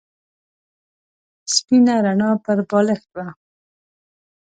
سپینه 1.53 1.95
رڼا 2.05 2.31
پر 2.43 2.57
بالښت 2.69 3.09
وه. 3.15 3.27